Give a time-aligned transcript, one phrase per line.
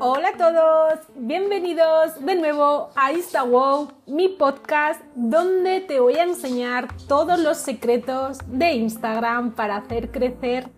[0.00, 6.88] Hola a todos, bienvenidos de nuevo a InstaWow, mi podcast donde te voy a enseñar
[7.06, 10.70] todos los secretos de Instagram para hacer crecer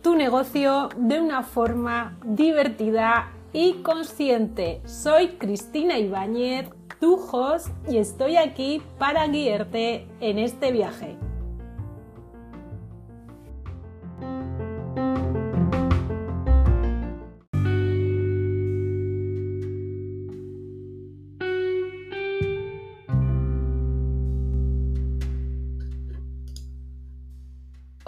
[0.00, 4.80] tu negocio de una forma divertida y consciente.
[4.84, 6.70] Soy Cristina Ibáñez,
[7.00, 11.16] tu host, y estoy aquí para guiarte en este viaje.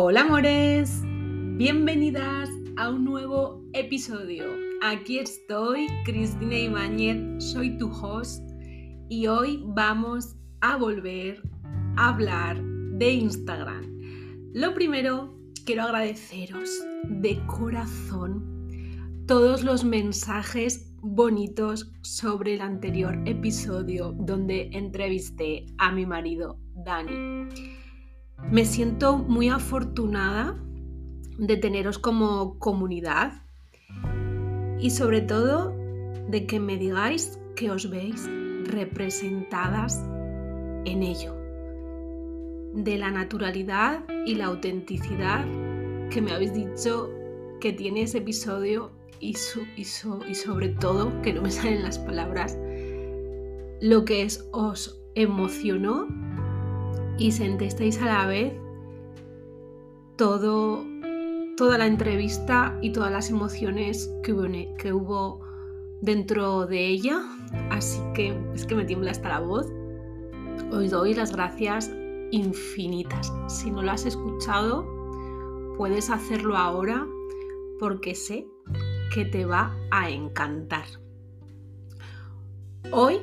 [0.00, 1.02] Hola amores,
[1.56, 4.44] bienvenidas a un nuevo episodio.
[4.80, 8.48] Aquí estoy, Cristina Ibáñez, soy tu host
[9.08, 11.42] y hoy vamos a volver
[11.96, 13.98] a hablar de Instagram.
[14.54, 16.70] Lo primero, quiero agradeceros
[17.08, 18.68] de corazón
[19.26, 27.77] todos los mensajes bonitos sobre el anterior episodio donde entrevisté a mi marido Dani.
[28.50, 30.56] Me siento muy afortunada
[31.36, 33.42] de teneros como comunidad
[34.78, 35.74] y sobre todo
[36.30, 38.26] de que me digáis que os veis
[38.64, 40.02] representadas
[40.86, 41.34] en ello,
[42.72, 45.44] de la naturalidad y la autenticidad
[46.08, 47.10] que me habéis dicho
[47.60, 49.36] que tiene ese episodio y,
[49.76, 52.56] y, y sobre todo, que no me salen las palabras,
[53.82, 56.08] lo que es, os emocionó
[57.18, 58.54] y sentisteis a la vez
[60.16, 65.40] toda la entrevista y todas las emociones que hubo, que hubo
[66.00, 67.20] dentro de ella.
[67.70, 69.66] Así que es que me tiembla hasta la voz.
[70.70, 71.90] Os doy las gracias
[72.30, 73.32] infinitas.
[73.48, 74.86] Si no lo has escuchado,
[75.76, 77.06] puedes hacerlo ahora
[77.80, 78.46] porque sé
[79.12, 80.86] que te va a encantar.
[82.92, 83.20] Hoy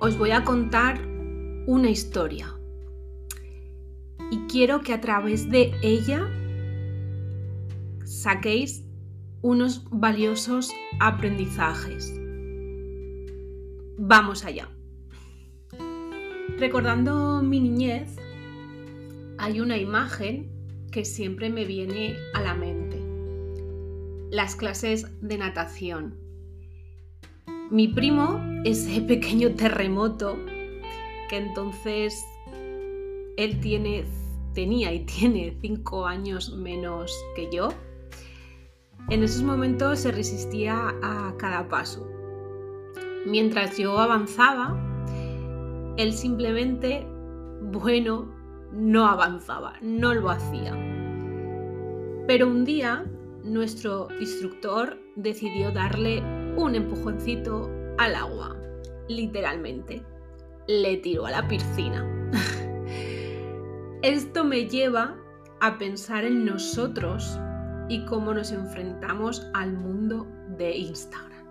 [0.00, 1.00] os voy a contar
[1.66, 2.54] una historia
[4.32, 6.26] y quiero que a través de ella
[8.02, 8.82] saquéis
[9.42, 12.18] unos valiosos aprendizajes.
[13.98, 14.70] Vamos allá.
[16.56, 18.16] Recordando mi niñez,
[19.36, 20.50] hay una imagen
[20.90, 23.02] que siempre me viene a la mente.
[24.30, 26.16] Las clases de natación.
[27.70, 30.38] Mi primo, ese pequeño terremoto,
[31.28, 32.24] que entonces
[33.36, 34.04] él tiene
[34.52, 37.70] tenía y tiene cinco años menos que yo,
[39.08, 42.08] en esos momentos se resistía a cada paso.
[43.26, 44.76] Mientras yo avanzaba,
[45.96, 47.06] él simplemente,
[47.60, 48.32] bueno,
[48.72, 50.72] no avanzaba, no lo hacía.
[52.26, 53.04] Pero un día
[53.44, 56.22] nuestro instructor decidió darle
[56.56, 58.56] un empujoncito al agua,
[59.08, 60.02] literalmente.
[60.68, 62.11] Le tiró a la piscina.
[64.02, 65.16] Esto me lleva
[65.60, 67.38] a pensar en nosotros
[67.88, 70.26] y cómo nos enfrentamos al mundo
[70.58, 71.46] de Instagram.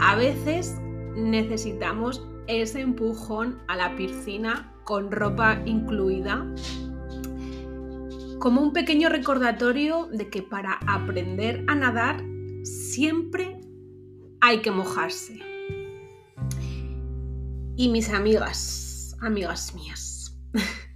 [0.00, 0.76] A veces
[1.16, 6.46] necesitamos ese empujón a la piscina con ropa incluida
[8.38, 12.22] como un pequeño recordatorio de que para aprender a nadar
[12.62, 13.60] siempre
[14.40, 15.40] hay que mojarse.
[17.74, 20.38] Y mis amigas, amigas mías,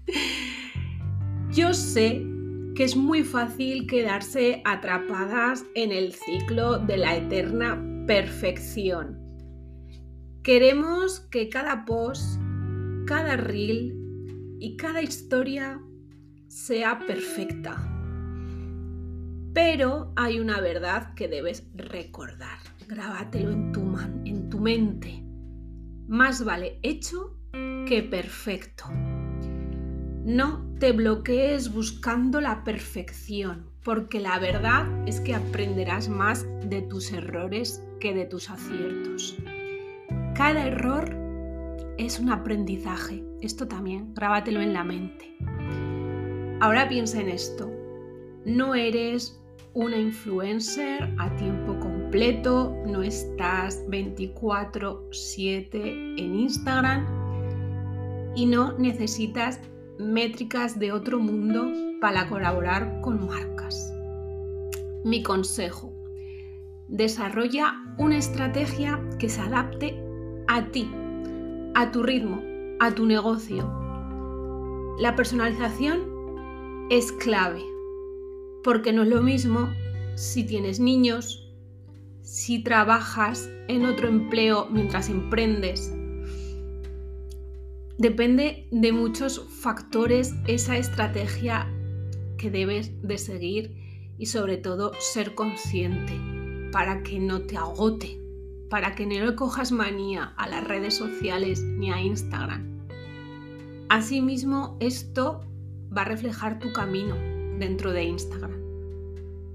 [1.55, 2.27] Yo sé
[2.75, 9.21] que es muy fácil quedarse atrapadas en el ciclo de la eterna perfección.
[10.43, 12.41] Queremos que cada post,
[13.07, 13.95] cada reel
[14.59, 15.81] y cada historia
[16.49, 17.89] sea perfecta.
[19.53, 22.59] Pero hay una verdad que debes recordar.
[22.89, 25.23] Grábatelo en tu, en tu mente.
[26.09, 27.39] Más vale hecho
[27.87, 28.87] que perfecto.
[30.25, 37.13] No te bloquees buscando la perfección, porque la verdad es que aprenderás más de tus
[37.13, 39.37] errores que de tus aciertos.
[40.35, 41.15] Cada error
[41.99, 43.23] es un aprendizaje.
[43.43, 45.37] Esto también, grábatelo en la mente.
[46.61, 47.71] Ahora piensa en esto.
[48.47, 49.39] No eres
[49.75, 57.05] una influencer a tiempo completo, no estás 24/7 en Instagram
[58.35, 59.61] y no necesitas
[59.99, 63.93] métricas de otro mundo para colaborar con marcas.
[65.05, 65.93] Mi consejo,
[66.89, 70.03] desarrolla una estrategia que se adapte
[70.49, 70.91] a ti,
[71.75, 72.43] a tu ritmo,
[72.81, 73.73] a tu negocio.
[74.99, 77.63] La personalización es clave,
[78.63, 79.69] porque no es lo mismo
[80.15, 81.53] si tienes niños,
[82.23, 85.95] si trabajas en otro empleo mientras emprendes.
[87.99, 91.71] Depende de muchos factores esa estrategia
[92.37, 93.77] que debes de seguir
[94.19, 96.13] y sobre todo ser consciente
[96.73, 98.21] para que no te agote,
[98.69, 102.75] para que no le cojas manía a las redes sociales ni a Instagram.
[103.89, 105.41] Asimismo, esto
[105.97, 107.15] va a reflejar tu camino
[107.61, 108.61] dentro de Instagram.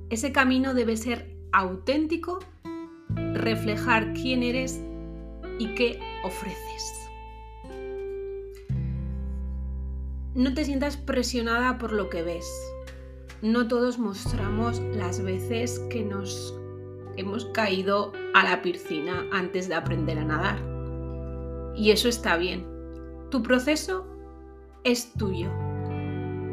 [0.09, 2.39] Ese camino debe ser auténtico,
[3.33, 4.81] reflejar quién eres
[5.59, 7.08] y qué ofreces.
[10.39, 12.49] No te sientas presionada por lo que ves.
[13.41, 16.57] No todos mostramos las veces que nos
[17.17, 21.75] hemos caído a la piscina antes de aprender a nadar.
[21.75, 22.65] Y eso está bien.
[23.29, 24.07] Tu proceso
[24.85, 25.49] es tuyo,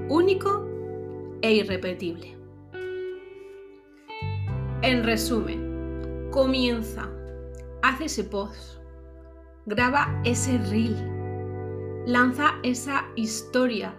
[0.08, 0.66] único
[1.42, 2.36] e irrepetible.
[4.82, 7.08] En resumen, comienza,
[7.84, 8.80] haz ese post,
[9.64, 11.15] graba ese reel,
[12.06, 13.92] lanza esa historia.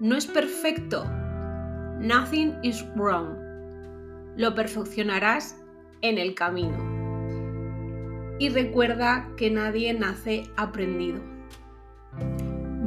[0.00, 1.04] No es perfecto.
[2.00, 3.36] Nothing is wrong.
[4.36, 5.64] Lo perfeccionarás
[6.02, 6.76] en el camino.
[8.40, 11.20] Y recuerda que nadie nace aprendido.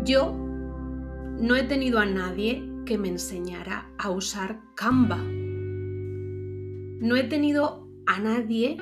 [0.03, 5.17] Yo no he tenido a nadie que me enseñara a usar Canva.
[7.01, 8.75] No he tenido a nadie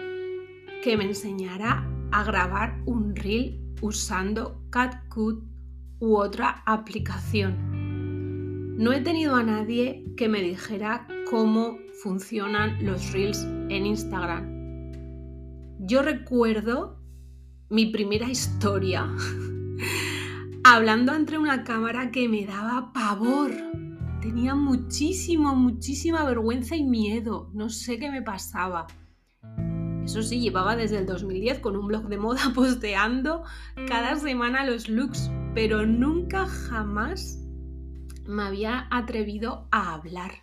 [0.84, 5.57] que me enseñara a grabar un reel usando CatCut
[6.00, 8.78] u otra aplicación.
[8.78, 14.58] No he tenido a nadie que me dijera cómo funcionan los reels en Instagram.
[15.80, 16.98] Yo recuerdo
[17.70, 19.12] mi primera historia
[20.64, 23.52] hablando ante una cámara que me daba pavor.
[24.22, 27.50] Tenía muchísimo, muchísima vergüenza y miedo.
[27.54, 28.88] No sé qué me pasaba.
[30.04, 33.44] Eso sí, llevaba desde el 2010 con un blog de moda posteando
[33.88, 37.44] cada semana los looks, pero nunca jamás
[38.28, 40.34] me había atrevido a hablar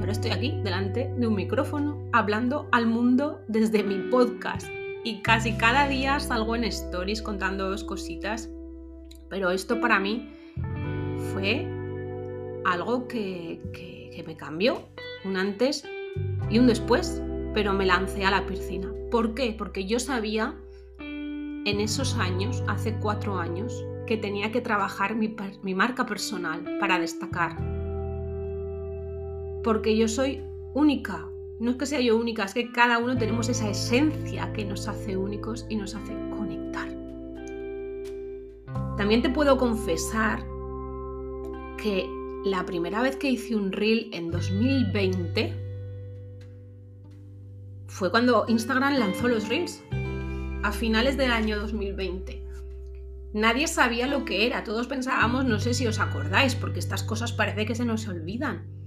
[0.00, 4.66] ahora estoy aquí delante de un micrófono hablando al mundo desde mi podcast
[5.04, 8.50] y casi cada día salgo en stories contando cositas,
[9.28, 10.28] pero esto para mí
[11.32, 11.68] fue
[12.64, 14.82] algo que, que me cambió,
[15.24, 15.84] un antes
[16.50, 17.22] y un después,
[17.54, 18.92] pero me lancé a la piscina.
[19.12, 19.54] ¿Por qué?
[19.56, 20.56] Porque yo sabía
[20.98, 25.36] en esos años, hace cuatro años, que tenía que trabajar mi,
[25.72, 27.54] marca personal para destacar,
[29.62, 30.42] porque yo soy
[30.74, 31.28] única.
[31.60, 34.88] No es que sea yo única, es que cada uno tenemos esa esencia que nos
[34.88, 36.88] hace únicos y nos hace conectar.
[38.96, 40.44] También te puedo confesar
[41.76, 42.04] que
[42.44, 45.54] la primera vez que hice un reel en 2020
[47.86, 49.80] fue cuando Instagram lanzó los reels,
[50.64, 52.39] a finales del año 2020.
[53.32, 57.32] Nadie sabía lo que era, todos pensábamos, no sé si os acordáis, porque estas cosas
[57.32, 58.80] parece que se nos olvidan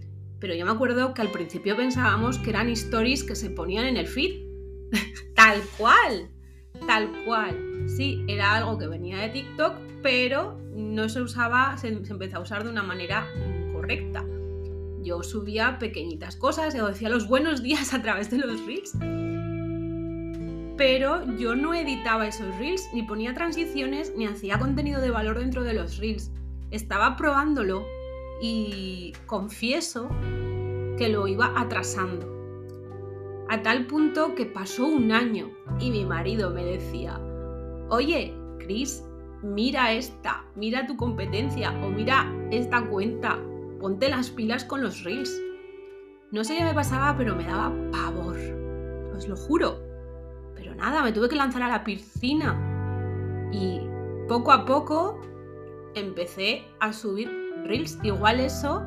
[0.44, 3.96] pero yo me acuerdo que al principio pensábamos que eran stories que se ponían en
[3.96, 4.42] el feed.
[5.36, 6.30] tal cual,
[6.86, 7.86] tal cual.
[7.88, 12.66] Sí, era algo que venía de TikTok, pero no se usaba, se, empezó a usar
[12.66, 13.26] de una manera
[13.72, 14.26] correcta.
[15.02, 18.92] Yo subía pequeñitas cosas, yo decía los buenos días a través de los reels.
[20.78, 25.64] Pero yo no editaba esos reels, ni ponía transiciones, ni hacía contenido de valor dentro
[25.64, 26.32] de los reels.
[26.72, 27.86] Estaba probándolo
[28.42, 30.10] y confieso
[30.98, 32.34] que lo iba atrasando.
[33.50, 37.20] A tal punto que pasó un año y mi marido me decía,
[37.90, 39.04] oye, Chris,
[39.44, 43.38] mira esta, mira tu competencia o mira esta cuenta,
[43.80, 45.40] ponte las pilas con los reels.
[46.32, 48.38] No sé qué me pasaba, pero me daba pavor,
[49.16, 49.93] os lo juro.
[50.78, 52.60] Nada, me tuve que lanzar a la piscina
[53.52, 53.82] y
[54.28, 55.22] poco a poco
[55.96, 57.30] empecé a subir
[57.66, 58.00] Reels.
[58.04, 58.84] Igual eso,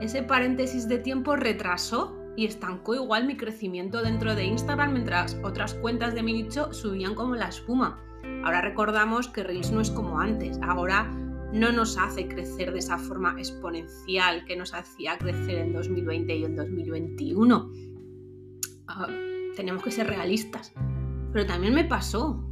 [0.00, 5.74] ese paréntesis de tiempo retrasó y estancó igual mi crecimiento dentro de Instagram mientras otras
[5.74, 8.00] cuentas de mi nicho subían como la espuma.
[8.44, 11.10] Ahora recordamos que Reels no es como antes, ahora
[11.52, 16.44] no nos hace crecer de esa forma exponencial que nos hacía crecer en 2020 y
[16.44, 17.72] en 2021.
[18.86, 19.08] Ah,
[19.56, 20.72] tenemos que ser realistas.
[21.32, 22.44] Pero también me pasó.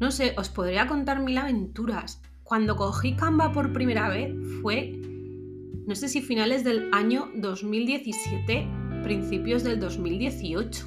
[0.00, 2.22] No sé, os podría contar mil aventuras.
[2.42, 4.92] Cuando cogí Canva por primera vez fue,
[5.86, 8.68] no sé si finales del año 2017,
[9.02, 10.86] principios del 2018,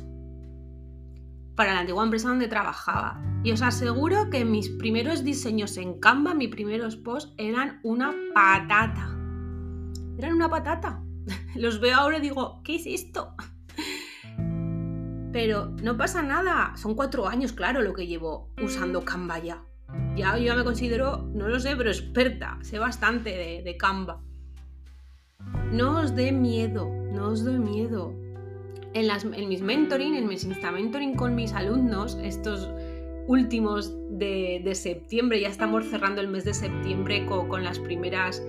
[1.56, 3.22] para la antigua empresa donde trabajaba.
[3.44, 9.16] Y os aseguro que mis primeros diseños en Canva, mis primeros posts, eran una patata.
[10.18, 11.04] eran una patata.
[11.56, 13.36] Los veo ahora y digo, ¿qué es esto?
[15.38, 19.64] Pero no pasa nada, son cuatro años, claro, lo que llevo usando Canva ya.
[20.16, 24.20] Ya yo ya me considero, no lo sé, pero experta, sé bastante de, de Canva.
[25.72, 28.16] No os dé miedo, no os dé miedo.
[28.96, 32.68] En, las, en mis mentoring, en mis Insta Mentoring con mis alumnos, estos
[33.28, 38.42] últimos de, de, septiembre, ya estamos cerrando el mes de septiembre con, con las, primeras,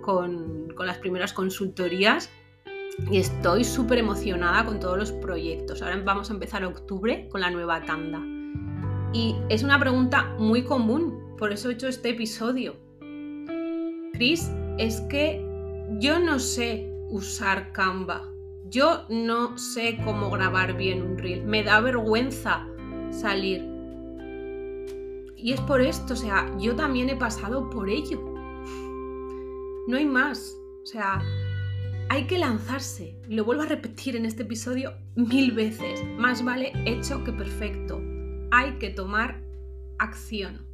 [0.00, 2.30] con, con las primeras consultorías
[3.10, 5.82] y estoy súper emocionada con todos los proyectos.
[5.82, 8.20] Ahora vamos a empezar octubre con la nueva tanda.
[9.12, 12.76] Y es una pregunta muy común, por eso he hecho este episodio.
[14.14, 15.44] Chris, es que
[15.98, 18.28] yo no sé usar Canva.
[18.68, 21.44] Yo no sé cómo grabar bien un reel.
[21.44, 22.66] Me da vergüenza
[23.10, 23.62] salir.
[25.36, 28.18] Y es por esto, o sea, yo también he pasado por ello.
[29.88, 30.56] No hay más.
[30.82, 31.20] O sea,
[32.12, 33.16] hay que lanzarse.
[33.26, 36.04] Lo vuelvo a repetir en este episodio mil veces.
[36.18, 38.02] Más vale hecho que perfecto.
[38.50, 39.40] Hay que tomar
[39.98, 40.66] acción.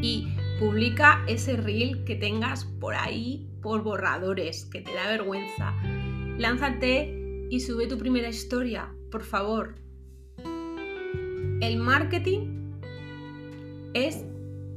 [0.00, 0.28] Y
[0.60, 5.74] publica ese reel que tengas por ahí por borradores, que te da vergüenza.
[6.38, 9.74] Lánzate y sube tu primera historia, por favor.
[11.60, 12.76] El marketing
[13.92, 14.24] es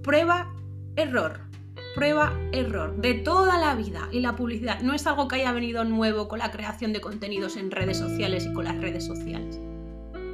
[0.01, 0.55] prueba,
[0.95, 1.48] error
[1.95, 4.09] prueba, error, de toda la vida.
[4.11, 7.57] Y la publicidad no es algo que haya venido nuevo con la creación de contenidos
[7.57, 9.59] en redes sociales y con las redes sociales.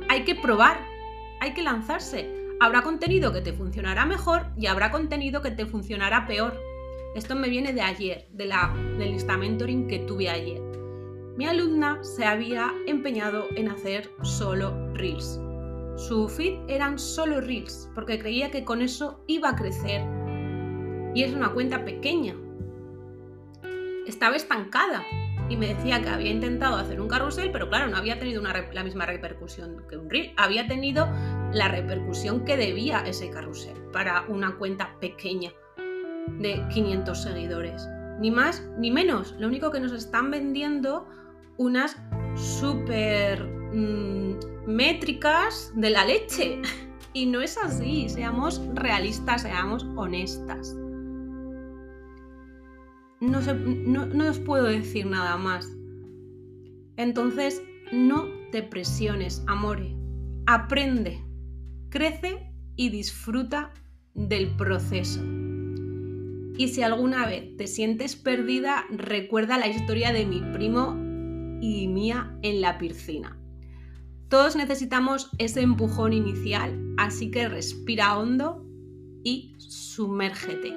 [0.09, 0.77] Hay que probar,
[1.41, 2.31] hay que lanzarse.
[2.59, 6.59] Habrá contenido que te funcionará mejor y habrá contenido que te funcionará peor.
[7.15, 10.61] Esto me viene de ayer, de la, del Insta Mentoring que tuve ayer.
[11.37, 15.39] Mi alumna se había empeñado en hacer solo Reels.
[15.97, 20.01] Su feed eran solo Reels, porque creía que con eso iba a crecer
[21.15, 22.35] y es una cuenta pequeña.
[24.05, 25.03] Estaba estancada
[25.49, 28.83] y me decía que había intentado hacer un carrusel, pero claro, no había tenido la
[28.83, 31.07] misma repercusión que un reel, había tenido
[31.53, 35.51] la repercusión que debía ese carrusel para una cuenta pequeña
[36.39, 37.87] de 500 seguidores.
[38.19, 41.07] Ni más ni menos, lo único que nos están vendiendo
[41.57, 41.97] unas
[42.35, 46.61] super mm, métricas de la leche.
[47.13, 50.75] Y no es así, seamos realistas, seamos honestas
[53.31, 55.67] no, os puedo decir nada más.
[56.97, 59.95] Entonces, no te presiones, amore.
[60.47, 61.23] Aprende,
[61.89, 63.73] crece y disfruta
[64.13, 65.21] del proceso.
[66.57, 70.95] Y si alguna vez te sientes perdida, recuerda la historia de mi primo
[71.61, 73.37] y mía en la piscina.
[74.29, 78.65] Todos necesitamos ese empujón inicial, así que respira hondo
[79.23, 80.73] y sumérgete.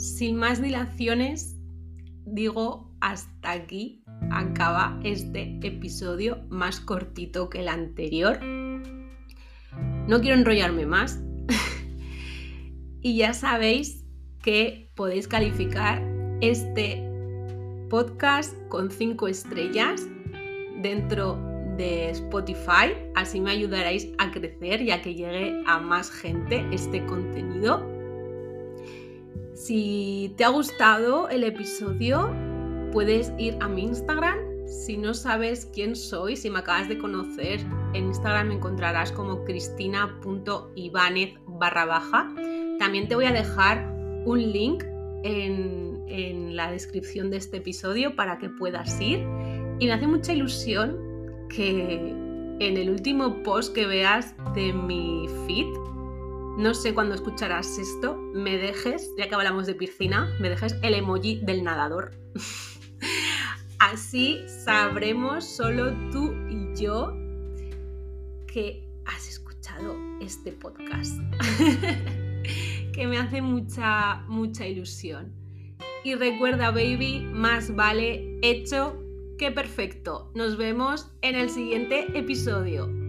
[0.00, 1.58] Sin más dilaciones,
[2.24, 8.40] digo hasta aquí acaba este episodio más cortito que el anterior.
[8.42, 11.20] No quiero enrollarme más.
[13.02, 14.06] y ya sabéis
[14.42, 16.02] que podéis calificar
[16.40, 17.06] este
[17.90, 20.06] podcast con 5 estrellas
[20.80, 21.36] dentro
[21.76, 22.94] de Spotify.
[23.14, 27.89] Así me ayudaréis a crecer y a que llegue a más gente este contenido.
[29.60, 32.34] Si te ha gustado el episodio,
[32.92, 34.38] puedes ir a mi Instagram.
[34.66, 37.60] Si no sabes quién soy, si me acabas de conocer,
[37.92, 42.34] en Instagram me encontrarás como cristina.ibanez barra baja.
[42.78, 43.86] También te voy a dejar
[44.24, 44.82] un link
[45.24, 49.18] en, en la descripción de este episodio para que puedas ir.
[49.78, 50.96] Y me hace mucha ilusión
[51.50, 51.96] que
[52.60, 55.66] en el último post que veas de mi feed
[56.58, 60.94] no sé cuándo escucharás esto, me dejes, ya que hablamos de piscina, me dejes el
[60.94, 62.12] emoji del nadador.
[63.78, 67.14] Así sabremos solo tú y yo
[68.46, 71.18] que has escuchado este podcast.
[72.92, 75.32] que me hace mucha, mucha ilusión.
[76.04, 79.02] Y recuerda, baby, más vale hecho
[79.38, 80.30] que perfecto.
[80.34, 82.99] Nos vemos en el siguiente episodio.